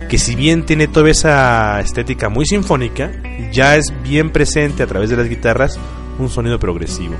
que 0.09 0.19
si 0.19 0.35
bien 0.35 0.67
tiene 0.67 0.89
toda 0.89 1.11
esa 1.11 1.81
estética 1.81 2.29
muy 2.29 2.47
sinfónica, 2.47 3.13
ya 3.53 3.77
es 3.77 3.93
bien 4.03 4.31
presente 4.31 4.83
a 4.83 4.87
través 4.87 5.11
de 5.11 5.17
las 5.17 5.29
guitarras 5.29 5.79
un 6.19 6.29
sonido 6.29 6.59
progresivo. 6.59 7.15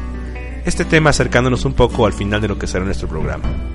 Este 0.65 0.85
tema 0.85 1.11
acercándonos 1.11 1.65
un 1.65 1.73
poco 1.73 2.07
al 2.07 2.13
final 2.13 2.41
de 2.41 2.49
lo 2.49 2.59
que 2.59 2.67
será 2.67 2.85
nuestro 2.85 3.09
programa. 3.09 3.72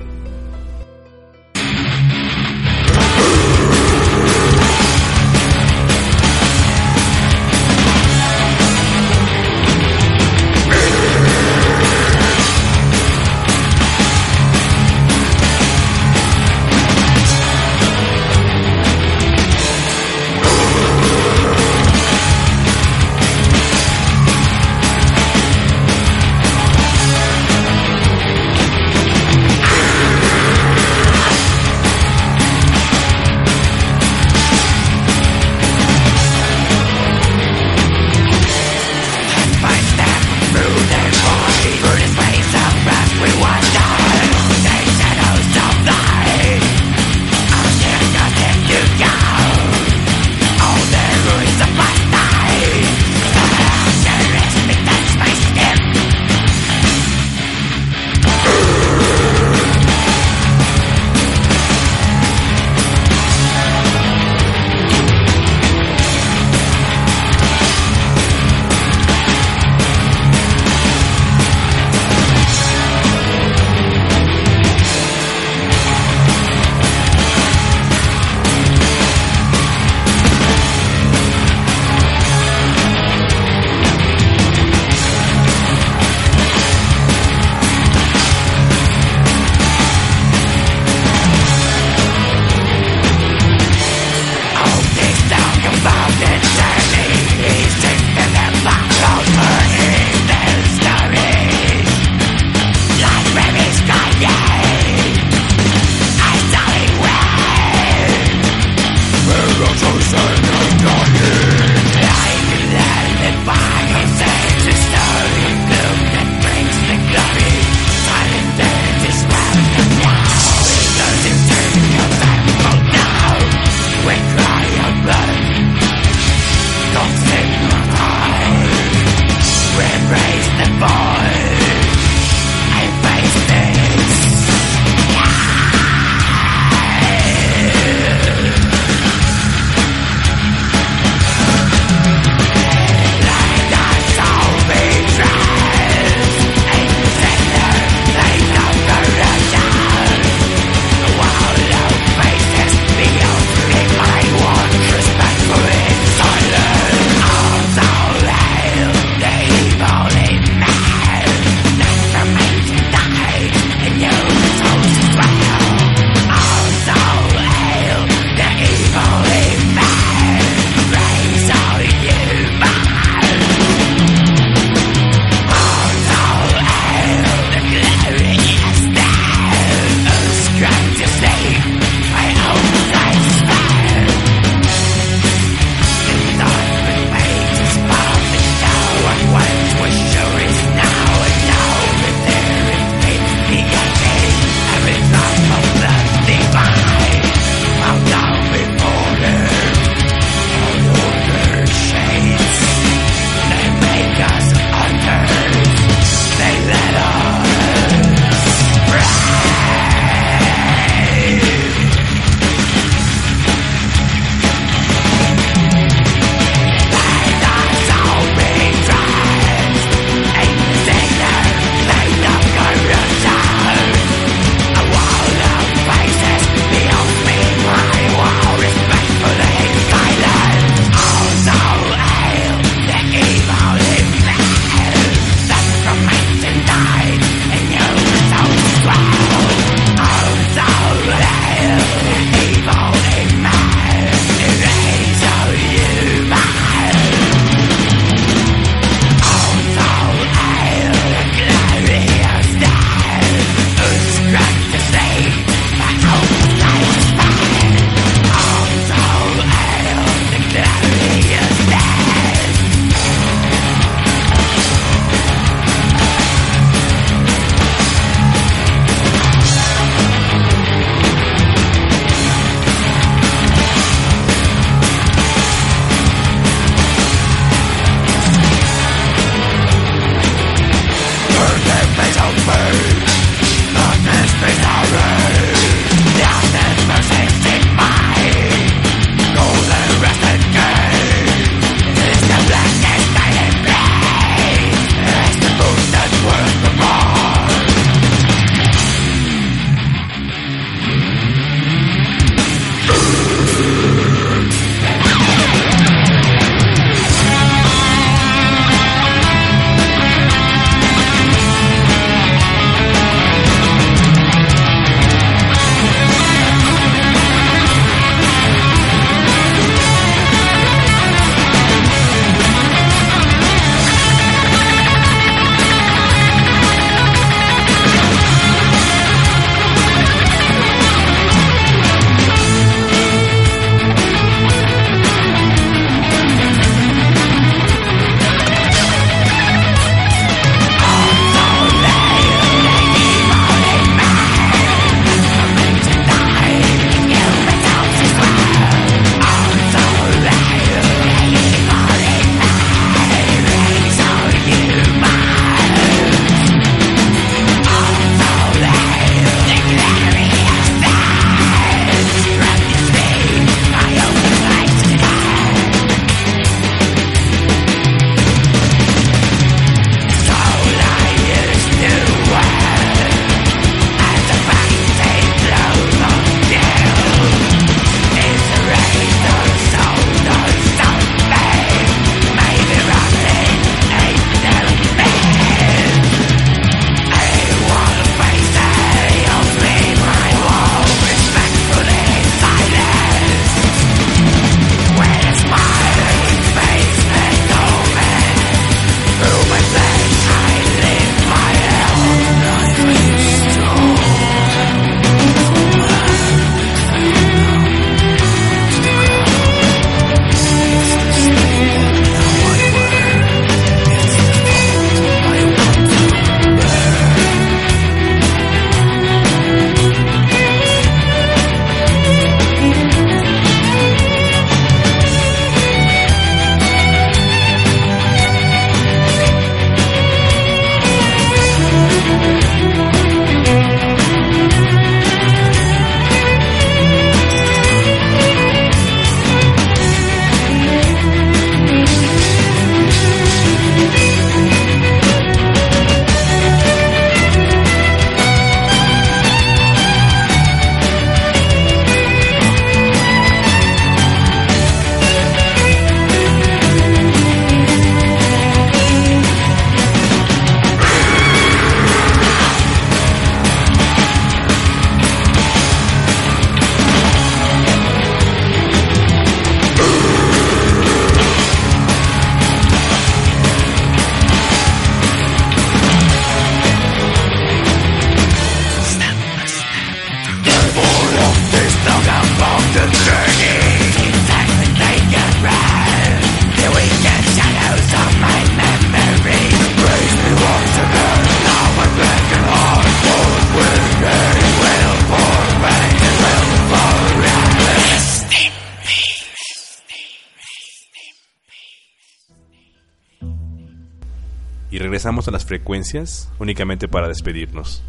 A 505.28 505.32
las 505.32 505.44
frecuencias 505.44 506.30
únicamente 506.38 506.88
para 506.88 507.08
despedirnos. 507.08 507.82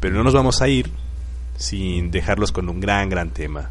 Pero 0.00 0.14
no 0.16 0.24
nos 0.24 0.34
vamos 0.34 0.62
a 0.62 0.68
ir 0.68 0.90
sin 1.56 2.10
dejarlos 2.10 2.52
con 2.52 2.68
un 2.68 2.80
gran, 2.80 3.08
gran 3.08 3.30
tema. 3.30 3.70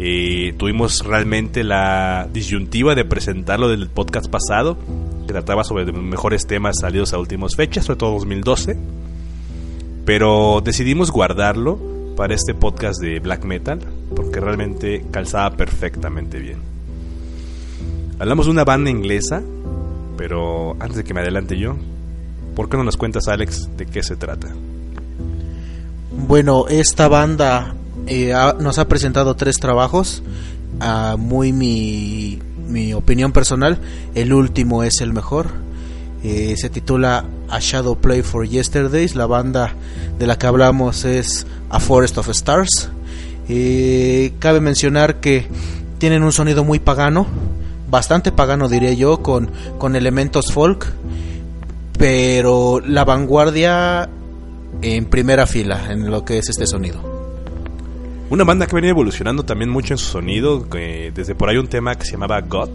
Eh, 0.00 0.54
tuvimos 0.56 1.04
realmente 1.04 1.64
la 1.64 2.28
disyuntiva 2.32 2.94
de 2.94 3.04
presentarlo 3.04 3.68
del 3.68 3.88
podcast 3.88 4.30
pasado, 4.30 4.78
que 5.26 5.32
trataba 5.32 5.64
sobre 5.64 5.84
los 5.84 6.00
mejores 6.00 6.46
temas 6.46 6.78
salidos 6.80 7.12
a 7.12 7.18
últimas 7.18 7.56
fechas, 7.56 7.86
sobre 7.86 7.98
todo 7.98 8.12
2012. 8.12 8.76
Pero 10.04 10.62
decidimos 10.64 11.10
guardarlo 11.10 11.78
para 12.16 12.34
este 12.34 12.54
podcast 12.54 13.00
de 13.00 13.18
black 13.18 13.44
metal, 13.44 13.80
porque 14.14 14.40
realmente 14.40 15.04
calzaba 15.10 15.56
perfectamente 15.56 16.38
bien. 16.38 16.58
Hablamos 18.20 18.46
de 18.46 18.52
una 18.52 18.64
banda 18.64 18.90
inglesa, 18.90 19.42
pero 20.16 20.76
antes 20.80 20.96
de 20.96 21.04
que 21.04 21.14
me 21.14 21.20
adelante 21.20 21.58
yo, 21.58 21.76
¿por 22.58 22.68
qué 22.68 22.76
no 22.76 22.82
nos 22.82 22.96
cuentas, 22.96 23.28
Alex, 23.28 23.68
de 23.76 23.86
qué 23.86 24.02
se 24.02 24.16
trata? 24.16 24.48
Bueno, 26.10 26.66
esta 26.66 27.06
banda 27.06 27.72
eh, 28.08 28.34
nos 28.58 28.80
ha 28.80 28.88
presentado 28.88 29.36
tres 29.36 29.60
trabajos. 29.60 30.24
A 30.80 31.14
muy 31.16 31.52
mi, 31.52 32.40
mi 32.68 32.94
opinión 32.94 33.30
personal, 33.30 33.78
el 34.16 34.32
último 34.32 34.82
es 34.82 35.00
el 35.00 35.12
mejor. 35.12 35.52
Eh, 36.24 36.56
se 36.56 36.68
titula 36.68 37.26
A 37.48 37.60
Shadow 37.60 37.96
Play 37.96 38.22
for 38.22 38.44
Yesterdays. 38.44 39.14
La 39.14 39.26
banda 39.26 39.74
de 40.18 40.26
la 40.26 40.36
que 40.36 40.48
hablamos 40.48 41.04
es 41.04 41.46
A 41.70 41.78
Forest 41.78 42.18
of 42.18 42.28
Stars. 42.30 42.90
Eh, 43.48 44.32
cabe 44.40 44.58
mencionar 44.58 45.20
que 45.20 45.46
tienen 45.98 46.24
un 46.24 46.32
sonido 46.32 46.64
muy 46.64 46.80
pagano, 46.80 47.28
bastante 47.88 48.32
pagano 48.32 48.68
diría 48.68 48.94
yo, 48.94 49.22
con, 49.22 49.48
con 49.78 49.94
elementos 49.94 50.50
folk, 50.50 50.92
pero 51.98 52.80
la 52.80 53.04
vanguardia 53.04 54.08
en 54.80 55.04
primera 55.06 55.46
fila 55.46 55.92
en 55.92 56.10
lo 56.10 56.24
que 56.24 56.38
es 56.38 56.48
este 56.48 56.66
sonido. 56.66 57.00
Una 58.30 58.44
banda 58.44 58.66
que 58.66 58.74
venía 58.74 58.90
evolucionando 58.90 59.44
también 59.44 59.70
mucho 59.70 59.94
en 59.94 59.98
su 59.98 60.06
sonido, 60.06 60.60
desde 60.60 61.34
por 61.34 61.48
ahí 61.48 61.56
un 61.56 61.66
tema 61.66 61.94
que 61.96 62.04
se 62.04 62.12
llamaba 62.12 62.40
God, 62.40 62.68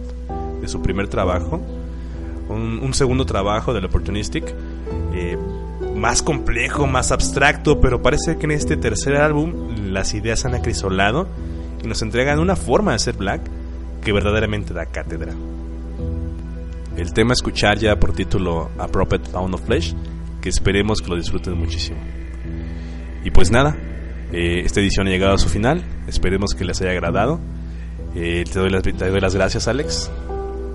de 0.60 0.68
su 0.68 0.82
primer 0.82 1.08
trabajo, 1.08 1.60
un, 2.48 2.80
un 2.82 2.94
segundo 2.94 3.24
trabajo 3.24 3.72
del 3.72 3.84
Opportunistic, 3.86 4.44
eh, 5.14 5.38
más 5.94 6.22
complejo, 6.22 6.86
más 6.86 7.12
abstracto, 7.12 7.80
pero 7.80 8.02
parece 8.02 8.36
que 8.36 8.46
en 8.46 8.52
este 8.52 8.76
tercer 8.76 9.16
álbum 9.16 9.92
las 9.92 10.12
ideas 10.14 10.44
han 10.44 10.54
acrisolado 10.54 11.28
y 11.82 11.86
nos 11.86 12.02
entregan 12.02 12.40
una 12.40 12.56
forma 12.56 12.92
de 12.92 12.98
ser 12.98 13.16
black 13.16 13.42
que 14.02 14.12
verdaderamente 14.12 14.74
da 14.74 14.86
cátedra. 14.86 15.32
El 16.96 17.12
tema 17.12 17.32
a 17.32 17.34
escuchar 17.34 17.78
ya 17.78 17.98
por 17.98 18.12
título 18.12 18.70
A 18.78 18.86
Prophet 18.86 19.28
Pound 19.28 19.54
of 19.54 19.62
Flesh, 19.64 19.94
que 20.40 20.48
esperemos 20.48 21.00
que 21.00 21.08
lo 21.08 21.16
disfruten 21.16 21.58
muchísimo. 21.58 21.98
Y 23.24 23.30
pues 23.30 23.50
nada, 23.50 23.76
eh, 24.32 24.62
esta 24.64 24.80
edición 24.80 25.08
ha 25.08 25.10
llegado 25.10 25.34
a 25.34 25.38
su 25.38 25.48
final. 25.48 25.84
Esperemos 26.06 26.54
que 26.54 26.64
les 26.64 26.80
haya 26.80 26.90
agradado. 26.90 27.40
Eh, 28.14 28.44
te, 28.50 28.58
doy 28.58 28.70
las, 28.70 28.82
te 28.82 29.20
las 29.20 29.34
gracias, 29.34 29.66
Alex. 29.66 30.10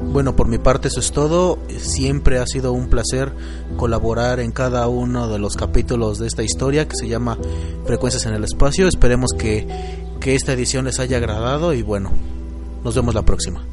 Bueno, 0.02 0.36
por 0.36 0.48
mi 0.48 0.58
parte 0.58 0.88
eso 0.88 1.00
es 1.00 1.12
todo. 1.12 1.60
Siempre 1.78 2.40
ha 2.40 2.46
sido 2.46 2.74
un 2.74 2.90
placer 2.90 3.32
colaborar 3.78 4.40
en 4.40 4.52
cada 4.52 4.88
uno 4.88 5.28
de 5.28 5.40
los 5.40 5.56
capítulos 5.56 6.20
de 6.20 6.28
esta 6.28 6.44
historia 6.44 6.88
que 6.88 6.96
se 6.96 7.08
llama 7.08 7.38
Frecuencias 7.86 8.26
en 8.26 8.34
el 8.34 8.44
Espacio. 8.44 8.88
Esperemos 8.88 9.32
que, 9.38 9.68
que 10.20 10.36
esta 10.36 10.54
edición 10.54 10.86
les 10.86 11.00
haya 11.00 11.18
agradado 11.18 11.74
y 11.74 11.82
bueno, 11.82 12.12
nos 12.84 12.96
vemos 12.96 13.14
la 13.14 13.24
próxima. 13.24 13.64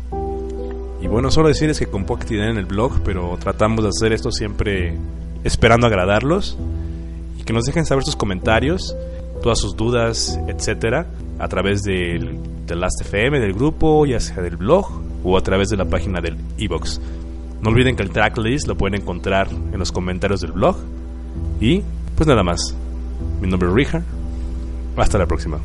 Y 1.07 1.09
bueno, 1.09 1.31
solo 1.31 1.47
decirles 1.47 1.79
que 1.79 1.87
con 1.87 2.05
poca 2.05 2.23
actividad 2.23 2.51
en 2.51 2.57
el 2.57 2.65
blog, 2.65 3.01
pero 3.05 3.39
tratamos 3.39 3.85
de 3.85 3.91
hacer 3.91 4.13
esto 4.13 4.33
siempre 4.33 4.93
esperando 5.45 5.87
agradarlos. 5.87 6.59
Y 7.39 7.45
que 7.45 7.53
nos 7.53 7.63
dejen 7.63 7.87
saber 7.87 8.03
sus 8.03 8.17
comentarios, 8.17 8.97
todas 9.41 9.61
sus 9.61 9.77
dudas, 9.77 10.37
etcétera, 10.49 11.07
a 11.39 11.47
través 11.47 11.83
del, 11.83 12.41
del 12.67 12.81
Last 12.81 13.03
FM, 13.03 13.39
del 13.39 13.53
grupo, 13.53 14.05
ya 14.05 14.19
sea 14.19 14.43
del 14.43 14.57
blog 14.57 15.01
o 15.23 15.39
a 15.39 15.43
través 15.43 15.69
de 15.69 15.77
la 15.77 15.85
página 15.85 16.21
del 16.21 16.39
iBox. 16.59 17.01
No 17.63 17.71
olviden 17.71 17.95
que 17.95 18.03
el 18.03 18.11
tracklist 18.11 18.67
lo 18.67 18.77
pueden 18.77 19.01
encontrar 19.01 19.47
en 19.49 19.79
los 19.79 19.93
comentarios 19.93 20.41
del 20.41 20.51
blog. 20.51 20.77
Y 21.61 21.83
pues 22.17 22.27
nada 22.27 22.43
más. 22.43 22.75
Mi 23.41 23.47
nombre 23.47 23.69
es 23.69 23.75
Richard. 23.77 24.03
Hasta 24.97 25.19
la 25.19 25.27
próxima. 25.27 25.61